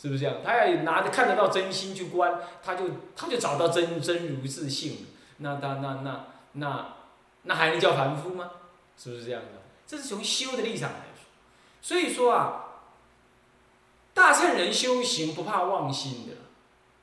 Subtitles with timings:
[0.00, 0.36] 是不是这样？
[0.44, 2.84] 他要拿着看得到真心去观，他就
[3.16, 5.06] 他就找到真真如自性。
[5.38, 6.96] 那那那那那
[7.42, 8.50] 那还能叫凡夫吗？
[8.96, 9.62] 是不是这样的？
[9.86, 11.24] 这是从修的立场来说。
[11.82, 12.64] 所以说啊，
[14.14, 16.34] 大乘人修行不怕妄心的，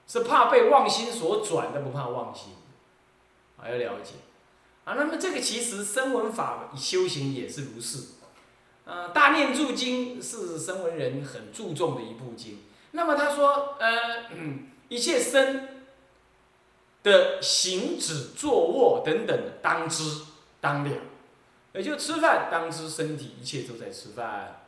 [0.08, 2.54] 是怕被妄心所转的，不怕妄心。
[3.58, 4.14] 啊，要了解。
[4.86, 8.16] 啊，那么这个其实声闻法修行也是如是。
[8.86, 12.60] 啊，《大念住经》是声闻人很注重的一部经。
[12.96, 14.26] 那么他说，呃，
[14.88, 15.84] 一切身
[17.04, 20.22] 的行止、坐卧等等，当知
[20.62, 20.92] 当了。
[21.74, 24.62] 也就吃饭当知身体，一切都在吃饭。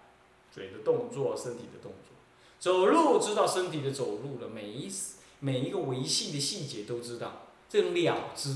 [0.53, 2.15] 嘴的动作，身体的动作，
[2.59, 4.91] 走路知道身体的走路了，每一
[5.39, 7.43] 每一个维系的细节都知道。
[7.69, 8.55] 这种了知，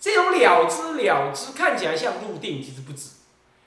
[0.00, 3.10] 这种了知了知看起来像入定，其实不止。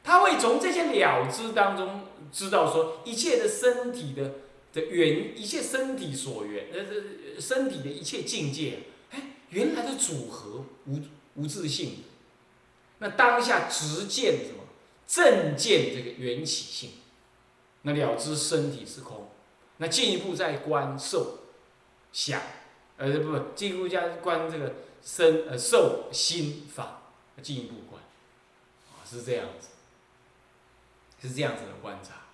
[0.04, 2.02] 他会从这些了知当中
[2.32, 4.32] 知道说，一切的身体的
[4.76, 11.00] 的缘，一切身体所缘，呃，这身体的一切境界，哎，原来的组合无
[11.34, 12.04] 无自性。
[13.00, 14.66] 那当下直见什么？
[15.08, 16.90] 正见这个缘起性。
[17.82, 19.30] 那了知身体是空。
[19.78, 21.40] 那进一步再观受
[22.12, 22.42] 想，
[22.98, 27.02] 呃，不不，进一步加观这个身呃受心法，
[27.42, 28.02] 进一步观，
[28.92, 29.70] 啊，是这样子。
[31.22, 32.25] 是这样子的观察，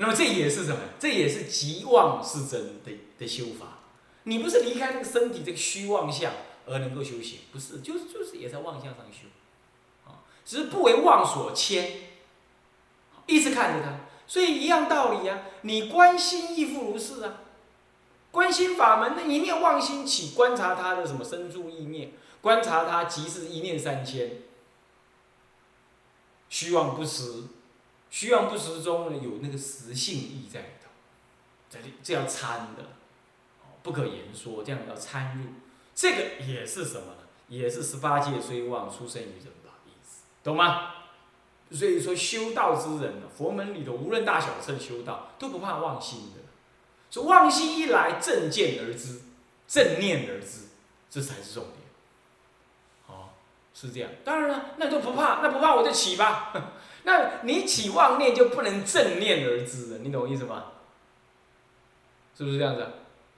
[0.00, 0.78] 那么这也是什么？
[0.98, 3.80] 这也是极妄是真的的修法。
[4.22, 6.32] 你不是离开那个身体这个虚妄相
[6.66, 9.28] 而能够修行，不是，就是就是也在妄相上修，
[10.06, 12.00] 啊，只是不为妄所牵，
[13.26, 14.00] 一直看着它。
[14.26, 17.40] 所以一样道理啊，你观心亦复如是啊。
[18.30, 24.38] 观心法门，那一念妄心起，观察它的什么生住意念，观察它即是一念三千。
[26.48, 27.42] 虚妄不实，
[28.10, 30.90] 虚妄不实中呢有那个实性意在里头，
[31.70, 32.82] 这里这要参的，
[33.82, 35.44] 不可言说，这样要参入，
[35.94, 37.22] 这个也是什么呢？
[37.48, 40.94] 也是十八界虽妄，出生于人吧意思，懂吗？
[41.70, 46.40] 所以说修道之人，佛门里头无论大小乘修道都不怕妄心的，
[47.10, 49.20] 说妄心一来，正见而知，
[49.68, 50.68] 正念而知，
[51.08, 51.74] 这才是重点。
[53.72, 56.52] 是这样，当然了，那都不怕，那不怕我就起吧。
[57.04, 60.72] 那你起妄念就不能正念而知了，你懂我意思吗？
[62.36, 62.86] 是不是这样子？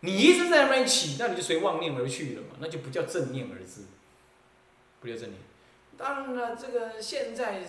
[0.01, 3.83] 你一直在那边起，那你就随妄念而去了嘛，那就不叫正念而知，
[5.01, 5.35] 不叫正念。
[5.97, 7.63] 当然了，这个现在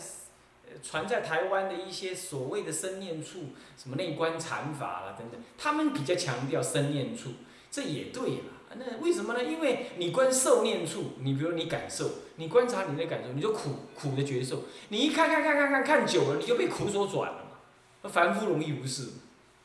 [0.82, 7.34] 传在台湾的一些所谓的生念处，什么内观禅法啦等等，他们比较强调生念处，
[7.70, 8.46] 这也对了。
[8.78, 9.44] 那为什么呢？
[9.44, 17.52] 因为你观受念处，你比如你感受，你观察你的感受，你就苦苦的觉受，你一看看看看看看久了，你就被苦所转了嘛。
[18.02, 19.04] 那凡夫容易无事，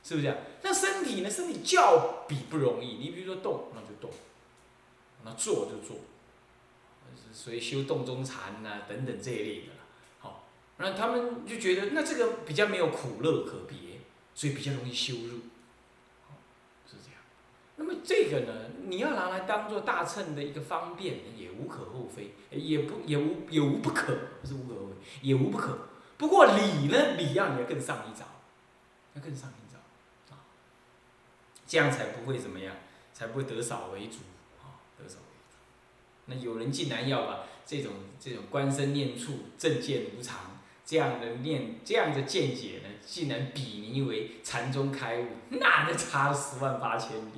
[0.03, 0.37] 是不是这样？
[0.63, 1.31] 那身体呢？
[1.31, 2.95] 身体较比不容易。
[2.97, 4.11] 你比如说动，那就动；
[5.25, 5.97] 那坐就坐。
[7.33, 9.73] 所以修洞中禅呐等等这一类的，
[10.19, 10.49] 好，
[10.79, 14.01] 那他们就觉得那这个比较没有苦乐可别，
[14.35, 15.41] 所以比较容易修入。
[16.87, 17.18] 是这样
[17.81, 18.53] 那么这个呢，
[18.87, 25.79] 你要拿来当做大乘的一个方便，也无可厚非，也不也无也无不可，不是无可厚非，也无不可。
[26.17, 28.27] 不过理呢，理要你要更上一招，
[29.15, 30.43] 要更上一招，啊，
[31.69, 32.75] 这样才不会怎么样，
[33.15, 34.17] 才不会得少为主，
[34.61, 35.57] 啊，得少为主。
[36.27, 47.33] 那有人竟然要把这种这种观身念处正见无常这样的念这样的见解呢，竟然比拟为禅宗开悟，那那差十万八千里。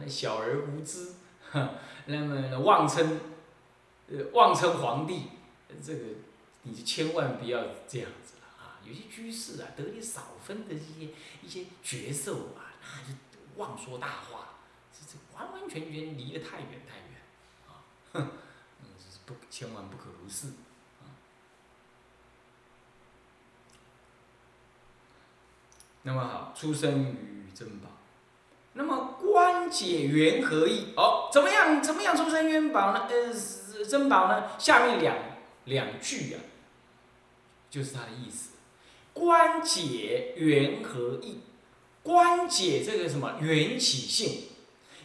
[0.00, 1.12] 那小儿无知，
[2.06, 3.20] 那么妄称，
[4.08, 5.30] 呃，妄称皇帝，
[5.82, 6.04] 这个
[6.62, 8.78] 你就千万不要这样子了啊！
[8.84, 11.08] 有些居士啊，得你少分的一些
[11.42, 12.74] 一些角色啊，
[13.06, 14.54] 那就妄说大话，
[14.92, 17.20] 这这完完全全离得太远太远，
[17.66, 17.82] 啊，
[18.12, 18.30] 哼，
[18.80, 20.48] 嗯，这是不千万不可如是，
[21.00, 21.10] 啊。
[26.02, 27.88] 那么好，出生于珍宝。
[28.74, 29.05] 那么
[29.70, 30.86] 解缘何意？
[30.96, 31.82] 哦，怎么样？
[31.82, 33.08] 怎么样出生元宝呢？
[33.08, 34.44] 呃，珍宝呢？
[34.58, 35.16] 下面两
[35.64, 36.40] 两句啊，
[37.70, 38.50] 就是它的意思。
[39.12, 41.40] 观解缘何意？
[42.02, 44.44] 观解这个什么缘起性，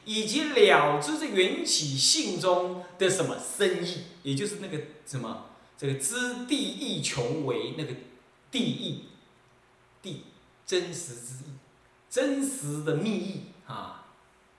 [0.06, 5.46] 以及了知这缘起性中的什么深意，也就是那个什么
[5.78, 7.94] 这个知地义穷为那个
[8.52, 9.06] 地义，
[10.02, 10.26] 地
[10.66, 11.54] 真实之意，
[12.10, 13.42] 真实的密意。
[13.68, 14.01] 啊，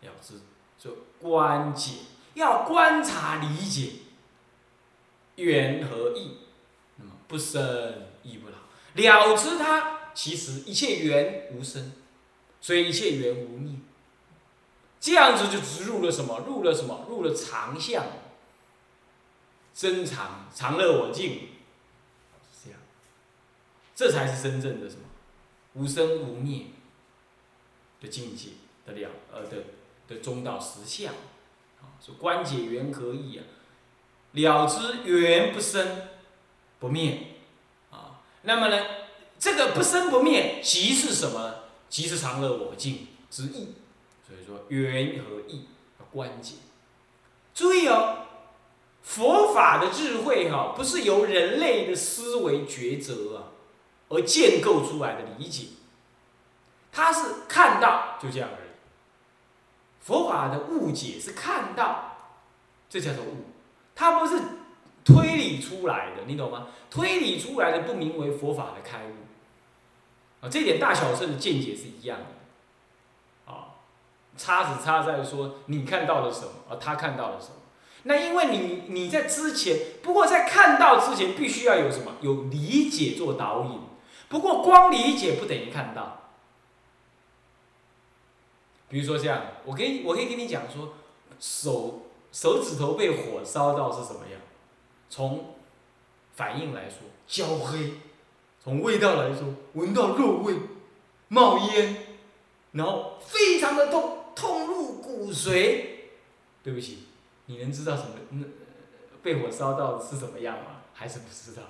[0.02, 0.34] 了知
[0.78, 1.92] 就观解，
[2.34, 3.92] 要观察理解
[5.36, 6.38] 缘和意，
[6.96, 8.56] 那么不生亦不老，
[8.94, 11.92] 了知它其实一切缘无生，
[12.60, 13.76] 所以一切缘无灭。
[15.00, 16.44] 这样子就植入了什么？
[16.46, 17.06] 入了什么？
[17.08, 18.04] 入了常相，
[19.74, 21.48] 真常常乐我净，
[22.64, 22.78] 这样，
[23.94, 25.02] 这才是真正的什么？
[25.74, 26.66] 无生无灭
[28.00, 28.50] 的境界
[28.84, 29.56] 的了，呃的
[30.12, 31.12] 的中道实相，
[31.80, 33.44] 啊，说观解缘何意啊？
[34.32, 36.08] 了知缘不生
[36.78, 37.36] 不灭，
[37.90, 38.84] 啊，那么呢，
[39.38, 41.54] 这个不生不灭即是什么？
[41.88, 43.74] 即是常乐我净之意。
[44.26, 45.66] 所以说缘和意
[46.00, 46.56] 要关键。
[47.54, 48.26] 注意哦，
[49.02, 53.52] 佛法的智慧哈，不是由人类的思维抉择啊
[54.08, 55.66] 而建构出来的理解，
[56.90, 58.71] 他是看到就这样而已。
[60.02, 62.16] 佛法的误解是看到，
[62.90, 63.46] 这叫做误，
[63.94, 64.40] 它不是
[65.04, 66.66] 推理出来的，你懂吗？
[66.90, 73.52] 推理出来的不名为佛法的开悟啊，这点大小圣的见解是一样的。
[73.52, 73.78] 啊
[74.36, 77.54] 差只差在说你看到了什么，而他看到了什么。
[78.04, 82.12] 那因为你你在之前，不过在看到之前，必须要有什么？
[82.22, 83.80] 有理解做导引。
[84.28, 86.21] 不过光理解不等于看到。
[88.92, 90.92] 比如说这样，我可以我可以跟你讲说，
[91.40, 94.38] 手手指头被火烧到是什么样？
[95.08, 95.54] 从
[96.34, 97.94] 反应来说，焦黑；
[98.62, 100.54] 从味道来说，闻到肉味，
[101.28, 101.96] 冒烟，
[102.72, 104.18] 然后非常的痛。
[104.34, 105.84] 痛入骨髓，
[106.62, 107.04] 对不起，
[107.44, 108.46] 你能知道什么？
[109.22, 110.80] 被火烧到是什么样吗？
[110.94, 111.62] 还是不知道？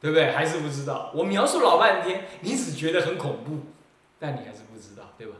[0.00, 0.32] 对不对？
[0.32, 1.12] 还是不知道？
[1.14, 3.58] 我描述老半天，你只觉得很恐怖，
[4.18, 5.36] 但你还是不知道，对吧？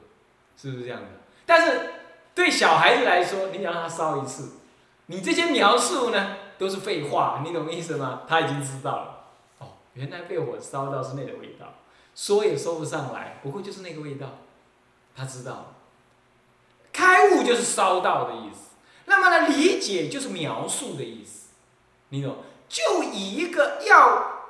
[0.60, 1.06] 是不是这样的？
[1.46, 1.90] 但是
[2.34, 4.56] 对小孩子来说，你想让他烧一次，
[5.06, 8.22] 你这些描述呢都是废话，你懂意思吗？
[8.28, 9.24] 他已经知道了。
[9.58, 11.74] 哦，原来被火烧到是那个味道，
[12.14, 14.26] 说也说不上来，不过就是那个味道，
[15.16, 15.74] 他知道。
[16.92, 18.70] 开悟就是烧到的意思，
[19.04, 21.50] 那么呢，理解就是描述的意思，
[22.08, 22.36] 你懂？
[22.68, 24.42] 就以一个要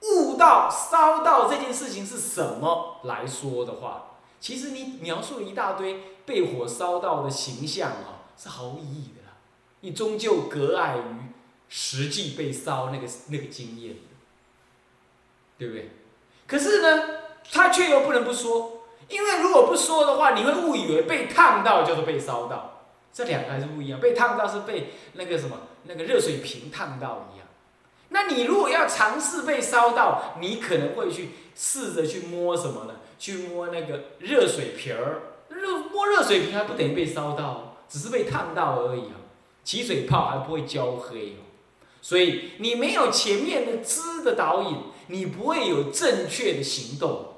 [0.00, 9.36] 悟到烧到这件事情是什么来说的话，其实你描述一大堆被火烧到的形象啊，是毫无意义的啦。
[9.80, 11.32] 你终究隔碍于
[11.68, 13.96] 实际被烧那个那个经验，
[15.58, 15.90] 对不对？
[16.46, 17.08] 可是呢，
[17.50, 18.74] 他却又不能不说。
[19.08, 23.98] 因为如果不说的话，你会误以为被烫到就是被烧到，这两个还是不一样。
[23.98, 27.46] 被烫到是被那个什么那个热水瓶烫到一样。
[28.10, 32.96] 那你如果要尝试被烧到，你可能会去试着去摸什么呢？
[33.18, 39.16] 去摸那个热水瓶儿，热摸热水瓶还不等于被烧到，只是被烫到而已啊。
[39.64, 41.44] 起水泡还不会焦黑哦。
[42.00, 44.76] 所以你没有前面的知的导引，
[45.08, 47.34] 你不会有正确的行动。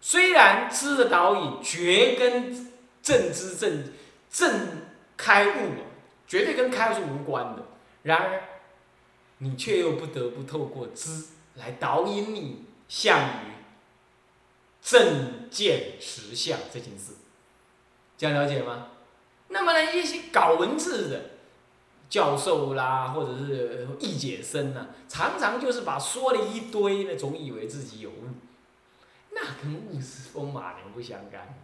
[0.00, 2.72] 虽然知的导引绝跟
[3.02, 3.92] 正知正
[4.30, 4.82] 正
[5.16, 5.70] 开悟
[6.26, 7.62] 绝对跟开悟是无关的，
[8.02, 8.42] 然而
[9.38, 11.24] 你却又不得不透过知
[11.56, 13.52] 来导引你向于
[14.84, 17.14] 正见实相这件事，
[18.18, 18.88] 这样了解吗？
[19.48, 21.30] 那么呢，一些搞文字的
[22.10, 28.28] 教授啦，或者是易解生呢，常常就是把说了一堆呢，总以为自己有悟。
[29.30, 31.58] 那跟悟是风马牛不相干，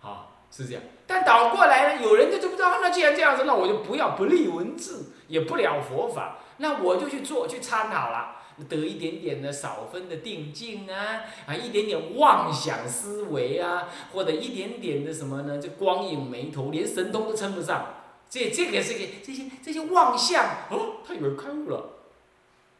[0.00, 0.82] 好是这样。
[1.06, 8.37] 但倒过来呢，有人就就不知道，那既然这样子，那我就不要不立文字，也不了佛法，那我就去做去参好了，
[8.68, 15.58] 得一点点的少分的定境啊，啊一点点妄想思维啊，或者一点点的什么呢？
[15.58, 17.94] 就光影眉头，连神通都称不上。
[18.30, 21.98] 这这个是个这些这些妄想哦，他以为开悟了，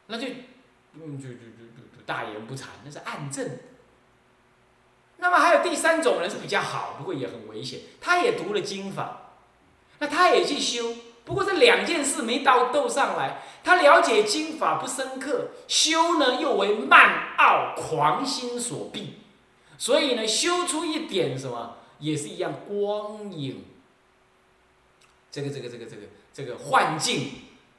[0.07, 0.27] 那就
[0.93, 1.69] 嗯就就就。
[2.05, 3.47] 大言不惭，那是暗证。
[5.17, 7.81] 那么还有第三种人是比较好，不过也很危险。
[8.01, 9.33] 他也读了经法，
[9.99, 10.91] 那他也去修，
[11.29, 13.43] 不过这两件事没到斗上来。
[13.63, 19.09] 他了解经法不深刻，修呢又为慢傲狂心所蔽，
[19.77, 23.65] 所以呢修出一点什么也是一样光影。
[25.29, 26.01] 这个这个这个这个
[26.33, 27.27] 这个幻境，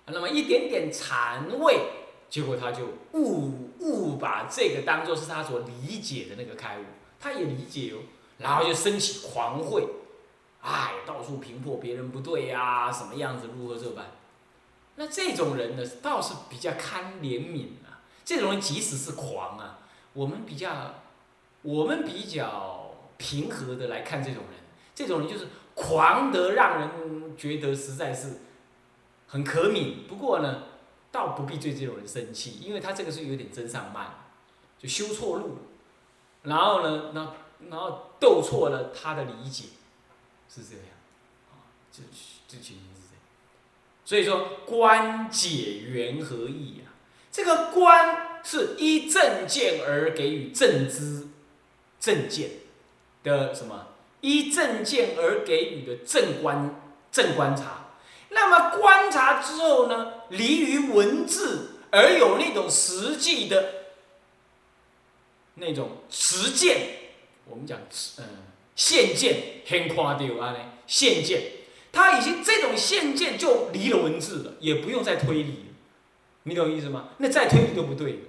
[0.06, 1.80] 那么一点点禅味。
[2.28, 6.84] 结果他就误误把这个当做是他所理解的那个开悟，
[7.18, 7.98] 他也理解哦，
[8.38, 9.84] 然后就升起狂慧，
[10.62, 14.06] 哎，到处评破别人不对呀，什么样子如何这般？
[14.96, 18.00] 那这种人呢，倒是比较堪怜悯啊。
[18.24, 19.78] 这种人即使是狂啊，
[20.12, 20.94] 我们比较
[21.62, 24.60] 我们比较平和的来看这种人，
[24.94, 28.38] 这种人就是狂得让人觉得实在是
[29.26, 30.06] 很可悯。
[30.08, 30.64] 不过呢。
[31.12, 34.14] 倒不必对这种人生气，因为他这个是有点真上慢，
[34.78, 35.58] 就修错路，
[36.44, 37.34] 然后呢，那
[37.68, 39.64] 然后斗错了他的理解，
[40.52, 40.84] 是这样，
[41.50, 42.02] 啊，这
[42.48, 43.22] 这情形是这样。
[44.04, 46.90] 所以说观解缘何意啊，
[47.30, 51.28] 这个观是依正见而给予正知
[52.00, 52.50] 正见
[53.22, 53.86] 的什么？
[54.22, 56.80] 依正见而给予的正观
[57.12, 57.86] 正观察。
[58.30, 63.74] 那么观察之后呢，离于文字而有那种实际的。
[65.54, 66.96] 那种实践，
[67.44, 67.78] 我们讲
[68.18, 68.24] 嗯，
[68.80, 71.42] 现见很夸张啊呢，现见，
[71.92, 75.66] 他已经这种现见就离了文字了，也不用再推理，
[76.44, 77.10] 你懂意思吗？
[77.18, 78.20] 那再推理都不对，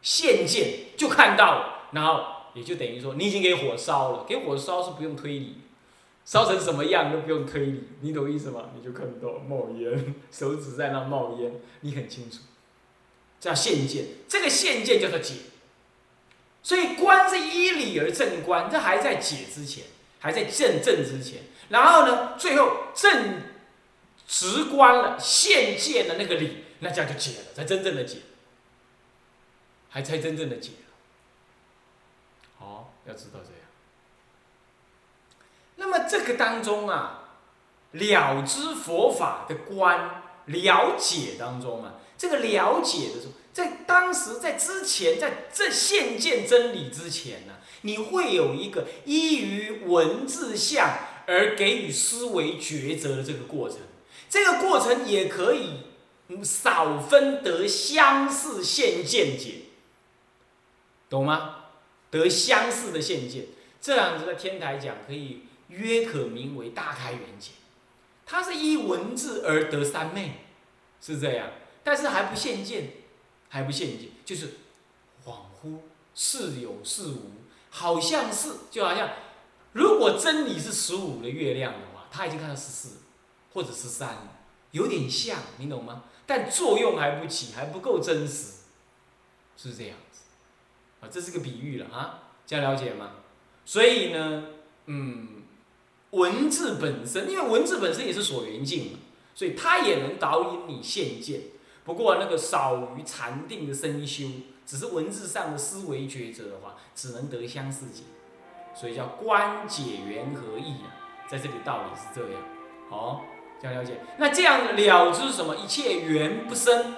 [0.00, 2.24] 现见就看到了，然后
[2.54, 5.56] 也就等于说你已经给火烧了，给火烧是不用推理，
[6.24, 8.70] 烧成什么样都不用推理，你懂意思吗？
[8.76, 11.50] 你就看到冒烟，手指在那冒烟，
[11.80, 12.38] 你很清楚，
[13.40, 15.34] 叫现见，这个现见叫做解。
[16.68, 19.84] 所以观是依理而正观，这还在解之前，
[20.20, 21.44] 还在正正之前。
[21.70, 23.40] 然后呢，最后正
[24.26, 28.18] 直观了，现见了那个理，那这样就解了，才真正的解，
[29.88, 30.92] 还才真正的解了。
[32.58, 33.62] 好，要知道这样。
[35.76, 37.30] 那么这个当中啊，
[37.92, 40.17] 了知佛法的观，
[40.48, 43.32] 了解当中啊，这个了解的时候。
[43.50, 53.78] 在当时，在之前，在这现见真理之前呢，你会有一个依于文字相而给予思维抉择的这个过程。
[54.30, 55.80] 这个过程也可以
[56.44, 59.62] 少分得相似现见解，
[61.10, 61.64] 懂吗？
[62.12, 63.46] 得相似的现见，
[63.80, 67.50] 这样子在天台讲可以约可名为大开元解。
[68.30, 70.42] 它是依文字而得三昧，
[71.00, 71.48] 是这样，
[71.82, 72.92] 但是还不现见。
[73.50, 74.58] 还不现见，就是
[75.24, 75.78] 恍惚
[76.14, 77.30] 似有似无，
[77.70, 79.08] 好像是，就好像
[79.72, 82.98] 如果真理是十五的月亮的话，他已经看到十四
[83.54, 84.36] 或者十三了，
[84.72, 86.04] 有点像，你懂吗？
[86.26, 88.52] 但作用还不起，还不够真实，
[89.56, 90.20] 是这样子
[91.00, 93.12] 啊，这是个比喻了啊，这样了解吗？
[93.64, 94.44] 所以呢，
[94.84, 95.42] 嗯，
[96.10, 98.98] 文字本身，因为文字本身也是所缘境嘛，
[99.34, 101.40] 所以它也能导引你现见。
[101.84, 104.26] 不过那个少于禅定的深修，
[104.66, 108.02] 只是文字上的思维抉择的话，只能得相似解，
[108.74, 110.92] 所以叫观解缘和意啊，
[111.28, 112.42] 在这里道理是这样，
[112.90, 113.24] 好，
[113.60, 114.00] 这样了解。
[114.18, 115.56] 那这样了知什么？
[115.56, 116.94] 一切缘不生，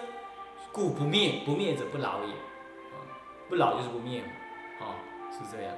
[0.72, 2.98] 故不灭，不灭者不老也，啊，
[3.48, 4.94] 不老就是不灭嘛，啊，
[5.30, 5.72] 是这样。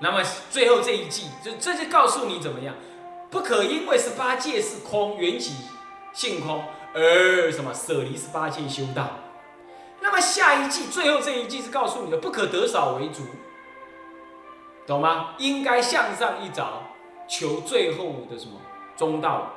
[0.00, 2.74] 那么最后这一句，就这就告诉你怎么样，
[3.30, 5.54] 不可因为十八界是空，缘起
[6.12, 6.64] 性空。
[6.94, 9.10] 而什么舍离十八界修道？
[10.00, 13.22] 那么下一季最后这一季是告诉你的，不可得少为主，
[14.86, 15.34] 懂吗？
[15.38, 16.84] 应该向上一找，
[17.28, 18.52] 求最后的什么
[18.96, 19.52] 中道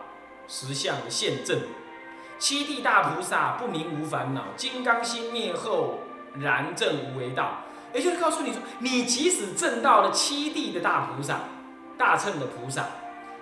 [0.47, 1.61] 实相的现证。
[2.37, 5.99] 七地大菩萨不明无烦恼，金刚心灭后
[6.35, 7.59] 然证无为道。
[7.93, 11.41] 也就是告诉你说，你即使证到了七地的大菩萨、
[11.97, 12.87] 大乘的菩萨，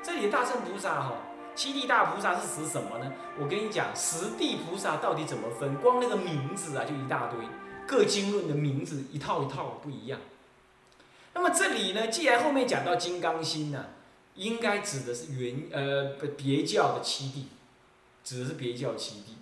[0.01, 1.13] 这里的大乘菩萨哈。
[1.56, 3.12] 七地大菩萨是指什么呢？
[3.38, 5.75] 我跟你讲，十地菩萨到底怎么分？
[5.75, 7.46] 光那个名字啊，就一大堆，
[7.86, 10.22] 各经论的名字一套一套不一样。
[11.34, 13.88] 那么这里呢，既然后面讲到金刚心呢，
[14.36, 17.48] 应该指的是原呃别教的七地，
[18.24, 19.36] 指的是别教七地。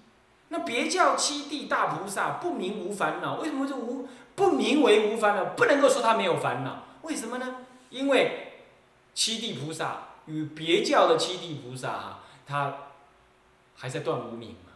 [0.47, 4.07] 那别教七地大菩萨不明无烦恼，为什么就无
[4.37, 5.43] 不名为无烦恼？
[5.57, 7.65] 不能够说他没有烦恼，为什么呢？
[7.89, 8.53] 因为
[9.13, 10.03] 七地菩萨。
[10.27, 12.79] 与别教的七地菩萨哈，他
[13.77, 14.73] 还在断无名嘛？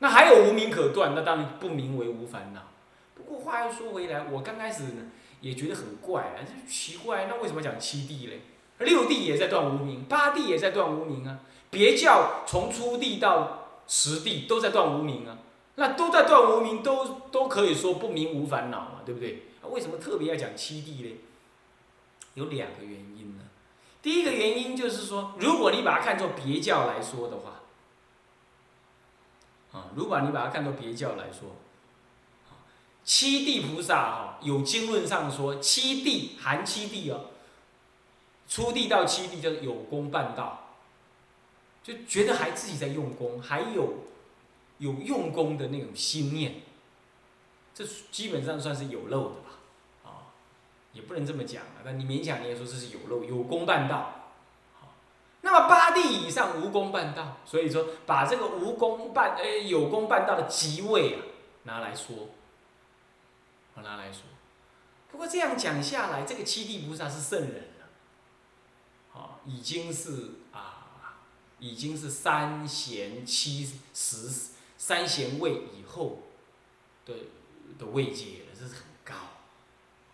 [0.00, 2.62] 那还有无名可断，那当然不名为无烦恼。
[3.14, 5.04] 不过话又说回来，我刚开始呢
[5.40, 8.40] 也觉得很怪啊，就奇怪，那为什么讲七地嘞？
[8.84, 11.38] 六地也在断无名，八地也在断无名啊。
[11.70, 15.38] 别教从初地到十地都在断无名啊，
[15.78, 19.44] 那都在断无名，都都可以说不明无烦恼嘛，对不对？
[19.62, 21.18] 为什么特别要讲七地嘞？
[22.34, 23.44] 有两个原因呢。
[24.02, 27.60] 第一个原因就是说，如果你把它看作别教来说的话，
[29.78, 31.56] 啊，如果你把它看作别教来说，
[33.04, 37.26] 七地菩萨哈，有经论上说七地含七地哦，
[38.48, 40.74] 初地到七地叫有功办道，
[41.84, 43.94] 就觉得还自己在用功，还有
[44.78, 46.62] 有用功的那种心念，
[47.74, 49.50] 这基本上算是有漏的吧。
[50.04, 50.10] 啊
[50.94, 54.32] 也不能这么讲啊，那你勉强你也说这是有漏有功办道，
[54.80, 54.94] 好，
[55.42, 61.20] 那么八地以上无功办道，所以说把这个无功办呃有功办道的即位啊
[61.64, 62.30] 拿来说，
[63.76, 64.22] 拿来说，
[65.12, 71.18] 不过这样讲下来，这个七地菩萨是圣人了，啊，已经是啊，
[71.58, 76.20] 已经是三贤七十三贤位以后
[77.04, 77.12] 的
[77.78, 79.14] 的位阶了，这是很高，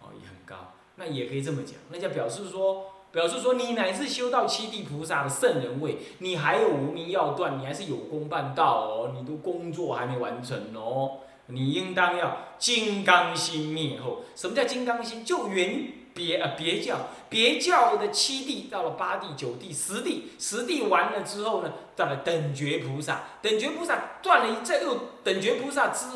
[0.00, 0.72] 哦，也很高。
[0.96, 11.18] 那也可以这么讲，那就表示说，表示说你乃至修到七地菩萨的圣人位，你还有无名要断，你还是有功办道哦，你都工作还没完成哦。
[11.46, 15.24] 你应当要金刚心灭后，什么叫金刚心？
[15.24, 26.06] 就原别呃别教，别教的七地到了八地、九地、十地，十地完了之后呢，到了等觉菩萨，等觉菩萨断了一，再又等觉菩萨之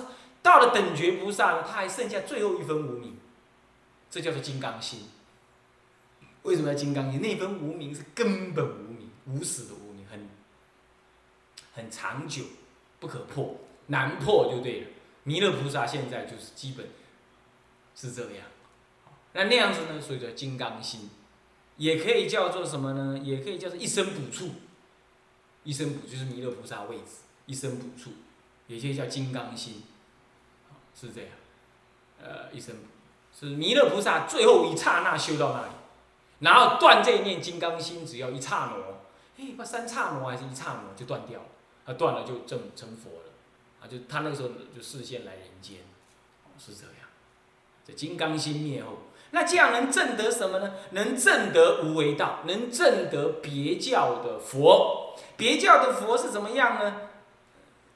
[0.41, 3.19] 到了等觉菩萨呢，他还剩下最后一分无名，
[4.09, 5.09] 这叫做金刚心。
[6.43, 7.21] 为什么要金刚心？
[7.21, 10.29] 那分无名是根本无名，无始的无名，很
[11.75, 12.45] 很长久，
[13.01, 13.57] 不可破，
[13.89, 14.87] 难破就对了。
[15.25, 16.87] 弥勒菩萨现在就是基本
[17.95, 18.47] 是这样，
[19.39, 20.01] 那那样子呢？
[20.01, 21.09] 所以叫金刚心，
[21.77, 23.17] 也可以叫做什么呢？
[23.23, 24.51] 也可以叫做一生补处，
[25.63, 28.11] 一生补就是弥勒菩萨位置，一生补处，
[28.67, 29.85] 也可以叫金刚心，
[30.93, 31.31] 是这样。
[32.21, 32.75] 呃，一生
[33.33, 35.73] 是弥勒菩萨最后一刹那修到那里，
[36.41, 41.47] 然后断这一念金刚心，只要一刹那，哎，把三刹那还是一刹那就断掉了，
[41.85, 43.33] 啊，断了就正成佛了。
[43.81, 45.77] 啊，就他那个时候就视线来人间，
[46.59, 46.95] 是这样。
[47.87, 50.73] 这金刚心灭后，那这样能证得什么呢？
[50.91, 55.17] 能证得无为道，能证得别教的佛。
[55.37, 57.03] 别教的佛是怎么样呢？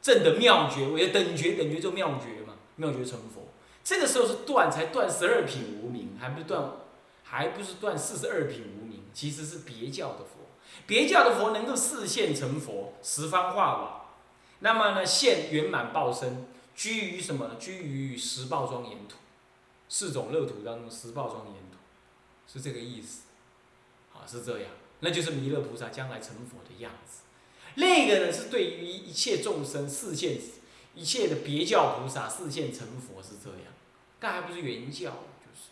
[0.03, 3.49] 证得妙觉，为等觉，等觉就妙觉嘛，妙觉成佛。
[3.85, 6.71] 这个时候是断，才断十二品无名，还不是断，
[7.25, 10.43] 还不是断四十二品无名，其实是别教的佛。
[10.87, 14.03] 别教的佛能够视现成佛，十方化瓦。
[14.61, 16.47] 那么呢，现圆满报身，
[16.77, 17.53] 居于什么？
[17.59, 19.17] 居于十报庄严土，
[19.93, 21.77] 四种乐土当中，十报庄严土，
[22.51, 23.25] 是这个意思，
[24.15, 27.25] 啊，是这样，那就是弥勒菩萨将来成佛的样子。
[27.75, 30.39] 那个呢，是对于一切众生视现，
[30.95, 33.75] 一切的别教菩萨视现成佛是这样，
[34.19, 35.69] 但还不是原教，就是。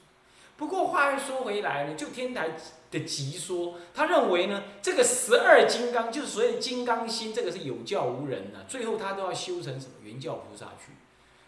[0.58, 2.60] 不过话又说回来呢，就天台。
[2.90, 10.90] 的急说，他认为呢，这个十二金刚就是所谓金刚心，这个是有教无人的，最后他都要修成什么原教菩萨去，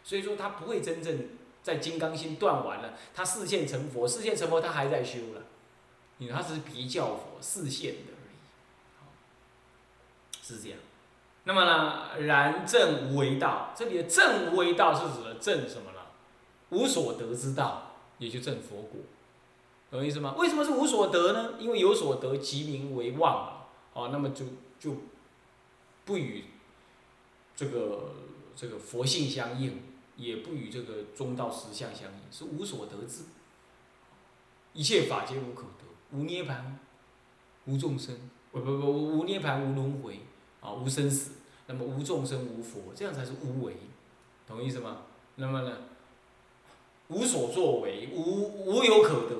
[0.04, 1.18] 所以说他不会真正
[1.62, 5.42] 在金刚心断完了，他视现成佛，视现成佛他还在修了，
[6.18, 8.36] 因为他只是比较佛视现的而已，
[10.42, 10.78] 是这样。
[11.44, 16.00] 那么呢，然正无为道，这里的正无为道是指的正什么呢？
[16.70, 19.00] 无所得之道，也就正佛果。
[19.90, 20.34] 懂意思吗？
[20.38, 21.54] 为什么是无所得呢？
[21.58, 24.46] 因为有所得即名为妄啊，哦，那么就
[24.80, 24.96] 就
[26.04, 26.44] 不与
[27.54, 28.14] 这个
[28.56, 29.82] 这个佛性相应，
[30.22, 33.24] 也不与这个中道实相相应，是无所得智。
[34.72, 36.78] 一切法皆无可得，无涅盘，
[37.66, 38.16] 无众生，
[38.52, 40.20] 不不不，无涅盘，无轮回，
[40.60, 41.32] 啊，无生死，
[41.66, 43.76] 那么无众生，无佛，这样才是无为，
[44.46, 45.02] 懂意思吗？
[45.36, 45.78] 那么呢，
[47.08, 49.36] 无所作为，无无有可得。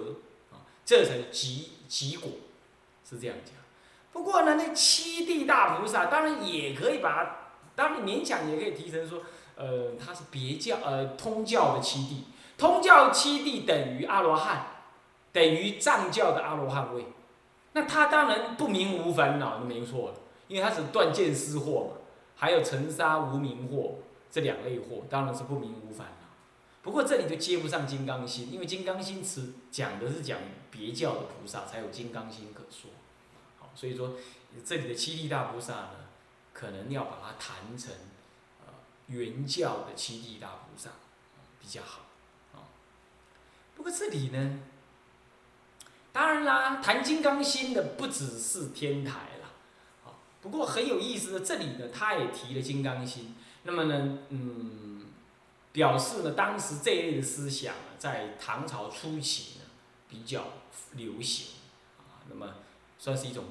[0.50, 2.28] 啊这才是极极果，
[3.08, 3.54] 是这样讲。
[4.12, 7.36] 不过呢，那七地大菩萨当然也可以把它，
[7.76, 9.22] 当然勉强也可以提成说，
[9.62, 12.24] 呃，它是别教呃通教的七地，
[12.58, 14.66] 通教七地等于阿罗汉，
[15.32, 17.06] 等于藏教的阿罗汉位。
[17.74, 20.14] 那他当然不明无烦恼，那没错了，
[20.48, 21.92] 因为他是断见思惑嘛，
[22.34, 23.92] 还有尘沙无明惑
[24.32, 26.26] 这两类惑，当然是不明无烦恼。
[26.82, 30.38] 不过这里就接不上金刚心，因为金刚心词讲的是讲
[30.72, 32.90] 别教的菩萨才有金刚心可说，
[33.60, 34.14] 好，所以说
[34.66, 35.90] 这里的七地大菩萨呢，
[36.52, 37.92] 可能要把它谈成
[39.12, 40.90] 原教的七地大菩萨
[41.60, 42.06] 比较好，
[42.54, 42.66] 啊，
[43.76, 44.60] 不过这里呢，
[46.12, 49.50] 当然啦，谈金刚心的不只是天台了，
[50.04, 55.06] 啊，不过很有意思的，这里呢，他也提了金刚心，那么呢，嗯。
[55.72, 59.64] 表示呢，当时这一类的思想，在唐朝初期呢
[60.06, 60.44] 比较
[60.96, 61.54] 流行，
[61.96, 62.56] 啊，那么
[62.98, 63.46] 算是一种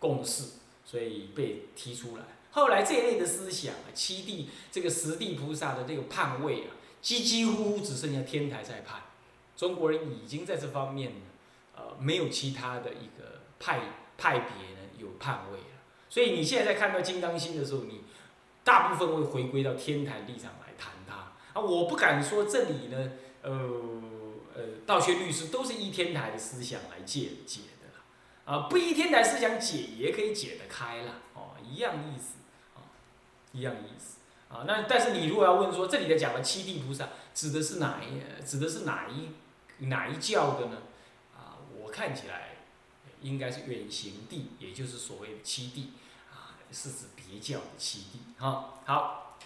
[0.00, 2.24] 共识，所以被提出来。
[2.56, 9.02] 后来这一类的思想啊，七地这个十地菩萨的这个判位啊，几几乎乎只剩下天台在判，
[9.54, 11.20] 中国人已经在这方面呢，
[11.76, 13.80] 呃，没有其他的一个派
[14.16, 15.66] 派别呢有判位了。
[16.08, 18.00] 所以你现在在看到金刚心的时候，你
[18.64, 21.34] 大部分会回归到天台立场来谈它。
[21.52, 23.50] 啊，我不敢说这里呢，呃
[24.54, 28.02] 呃，道学律师都是依天台的思想来解解的啦，
[28.46, 32.35] 啊，不依天台思想解也可以解得开了，哦，一样意思，
[33.56, 39.30] 一样意思，啊，那但是你如果要问说这里的讲的七地菩萨指的是哪一指的是哪一
[39.86, 40.76] 哪一教的呢？
[41.34, 42.58] 啊，我看起来
[43.22, 45.92] 应该是远行地，也就是所谓的七地，
[46.30, 48.20] 啊，是指别教的七地。
[48.38, 49.38] 哈，好，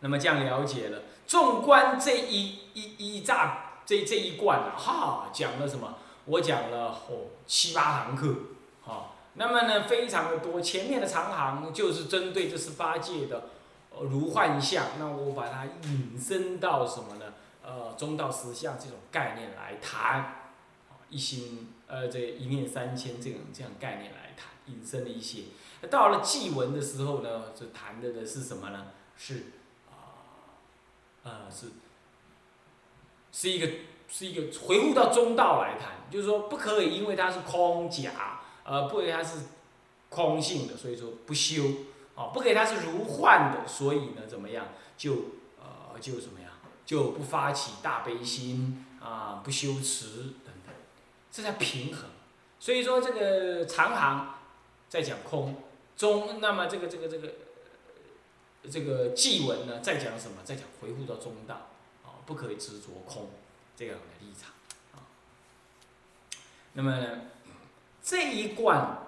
[0.00, 1.02] 那么这样了解了。
[1.26, 5.98] 纵观这一一一乍这这一贯啊，哈，讲了什么？
[6.24, 8.32] 我讲了哦七八堂课，
[8.80, 10.60] 好，那么呢非常的多。
[10.60, 13.50] 前面的长行就是针对这十八界的
[13.90, 17.32] 呃如幻象，那我把它引申到什么呢？
[17.64, 20.52] 呃，中道实相这种概念来谈，
[21.08, 25.44] 一心呃这一念三千这种这样概念来谈，引申了一些。
[25.90, 28.88] 到了祭文的时候呢，就谈的的是什么呢？
[29.16, 29.44] 是。
[31.24, 31.68] 呃，是，
[33.30, 33.72] 是一个
[34.08, 39.38] 是一个回复到中道来谈，就是说不可以因为它是空假，呃，不给他是
[40.08, 41.62] 空性的，所以说不修，
[42.14, 45.12] 啊，不给他是如幻的，所以呢怎么样，就
[45.58, 46.50] 呃就怎么样，
[46.84, 50.06] 就不发起大悲心啊，不修持
[50.44, 50.74] 等等，
[51.30, 52.10] 这叫平衡。
[52.60, 54.34] 所以说这个长行
[54.88, 55.62] 在讲空，
[55.96, 57.28] 中那么这个这个这个。
[58.70, 60.36] 这个祭文呢，在讲什么？
[60.44, 61.66] 在讲回复到中道，
[62.04, 63.28] 啊，不可以执着空
[63.76, 64.52] 这样的立场，
[64.94, 65.02] 啊。
[66.74, 66.92] 那么，
[68.02, 68.98] 这一贯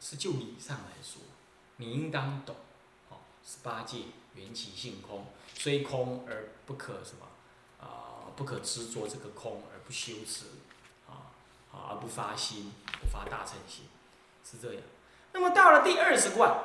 [0.00, 1.20] 是就理上来说，
[1.76, 2.56] 你应当懂，
[3.10, 3.98] 哦，十八界
[4.34, 7.26] 缘起性空，虽空而不可什么，
[7.86, 10.46] 啊，不可执着这个空而不修持，
[11.06, 11.30] 啊，
[11.72, 13.84] 啊而不发心，不发大乘心，
[14.44, 14.82] 是这样。
[15.32, 16.56] 那么到了第二十贯，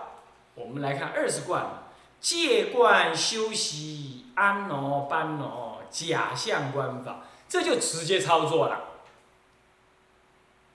[0.55, 1.83] 我们来看二十贯。
[2.21, 8.90] 借观修习安罗班罗假象观法，这就直接操作了，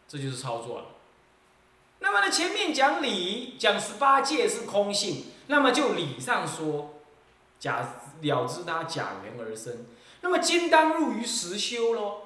[0.09, 0.85] 这就是操作了。
[2.01, 7.01] 那么呢，前面讲理，讲十八界是空性，那么就理上说，
[7.59, 7.81] 假
[8.21, 9.87] 了知他假缘而生。
[10.21, 12.23] 那么今当入于实修喽，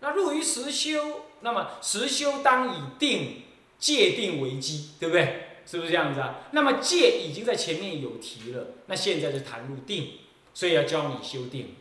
[0.00, 3.42] 那入于实修，那么实修当以定
[3.78, 5.48] 界定为基，对不对？
[5.64, 6.40] 是不是这样子啊？
[6.50, 10.18] 那么戒已经在前面有提了，那现在就谈入定，
[10.52, 11.76] 所以要教你修定。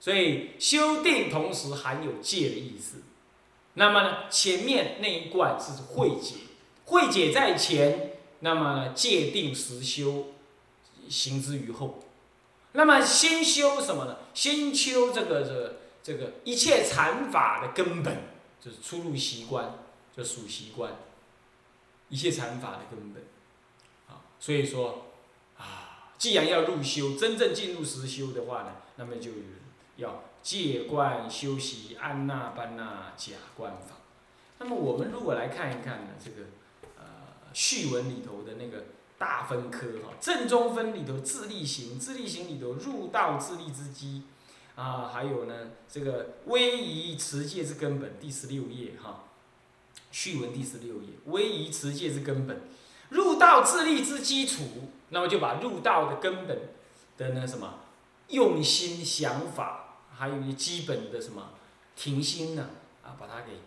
[0.00, 3.02] 所以修定同时含有戒的意思。
[3.78, 6.36] 那么呢，前面那一贯是慧解，
[6.86, 10.28] 慧解在前，那么呢戒定实修，
[11.08, 12.02] 行之于后。
[12.72, 14.16] 那么先修什么呢？
[14.34, 18.22] 先修这个这这个一切禅法的根本，
[18.60, 19.78] 就是出入习惯，
[20.16, 20.92] 就属习惯。
[22.08, 23.24] 一切禅法的根本，
[24.08, 25.06] 啊，所以说，
[25.58, 29.30] 啊，既然要入修，真正进入实修的话呢，那么就
[29.96, 33.96] 要戒观修习安那般那假观法。
[34.60, 36.46] 那么我们如果来看一看呢，这个
[36.96, 37.02] 呃
[37.52, 38.84] 序文里头的那个
[39.18, 44.22] 大分科哈，正中分里头自力行，自力行里头入道自力之基，
[44.76, 49.24] 啊，还有呢这个威仪持戒之根本，第十六页哈。
[50.12, 52.62] 序文第十六页，威仪持戒之根本，
[53.08, 54.62] 入道自立之基础，
[55.08, 56.56] 那么就把入道的根本
[57.18, 57.80] 的那什么
[58.28, 59.85] 用心想法，
[60.18, 61.50] 还有一基本的什么
[61.94, 62.70] 停心呢
[63.04, 63.58] 啊，把它给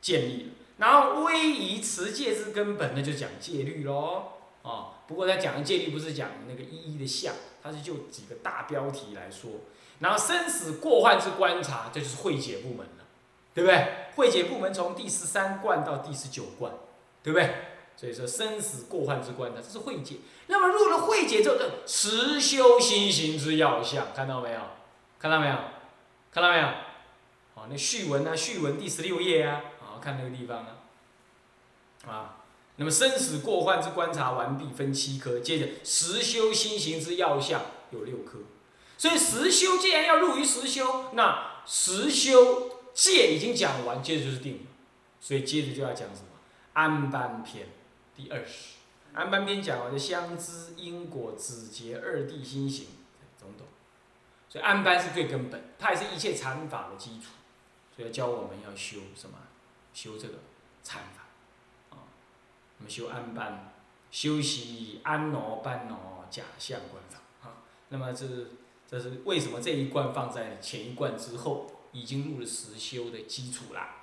[0.00, 0.48] 建立了。
[0.78, 4.32] 然后威仪持戒之根本，那就讲戒律喽
[4.62, 5.02] 啊。
[5.06, 9.50] 不过他讲的戒律不是讲那个一一的相，他是就几个大标题来说。
[9.98, 13.04] 然后生死过患之观察，这就是慧解部门了。
[13.52, 14.06] 对不对？
[14.14, 16.72] 慧解部门从第十三贯到第十九贯，
[17.20, 17.52] 对不对？
[17.96, 20.18] 所以说生死过患之观察，这是慧解。
[20.46, 24.60] 那么入了慧解之后，这实修心行之要项，看到没有？
[25.18, 25.56] 看到没有？
[26.30, 26.66] 看到没有？
[27.54, 28.36] 好，那序文呢？
[28.36, 30.76] 序文第十六页啊，好看那个地方啊。
[32.06, 32.36] 啊，
[32.76, 35.40] 那么生死过患之观察完毕，分七科。
[35.40, 38.38] 接着实修心行之要项有六科。
[38.96, 42.76] 所以实修既然要入于实修，那实修。
[42.92, 44.66] 戒已经讲完，接着就是定，
[45.20, 46.26] 所以接着就要讲什么？
[46.72, 47.68] 安般篇
[48.16, 48.78] 第二十。
[49.14, 52.86] 安般篇讲完的相知因果子结二谛心行，
[54.50, 57.30] 所以安般是最根本，它也是一切禅法的基础，
[57.96, 59.38] 所以教我们要修什么？
[59.94, 60.34] 修这个
[60.82, 62.04] 禅法啊，
[62.76, 63.72] 我们修安般，
[64.10, 67.62] 修习安罗般罗假象观法啊。
[67.88, 68.26] 那么这
[68.86, 71.76] 这是为什么这一贯放在前一贯之后？
[71.92, 73.96] 已经入了实修的基础啦，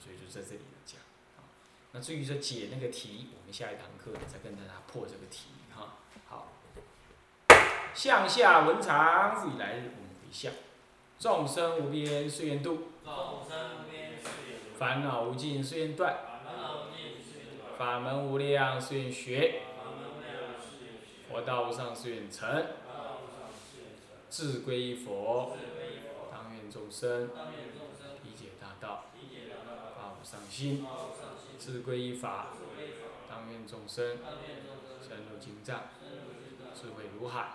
[0.00, 0.98] 所以就在这里讲
[1.36, 1.46] 啊。
[1.92, 5.50] 那至于说解那个题，我们下一堂课再跟大家破这个题。
[7.98, 10.52] 向下文长，未来日我们回向。
[11.18, 12.92] 众生无边誓愿度，
[14.78, 16.16] 烦恼无尽誓愿断，
[17.76, 19.62] 法门无量誓愿学，
[21.28, 22.66] 佛道无上誓愿成，
[24.30, 25.56] 志归佛。
[26.30, 27.30] 当愿众生
[28.22, 29.06] 理解大道，
[29.96, 30.86] 发无上心，
[31.58, 32.50] 自归依法，
[33.28, 34.18] 当愿众生
[35.02, 35.80] 深入经藏，
[36.76, 37.54] 智慧如海，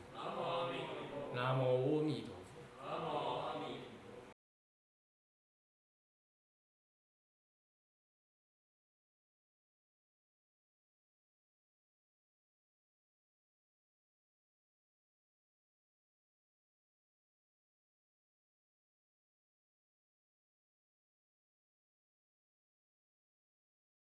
[1.33, 2.40] 南无阿弥陀。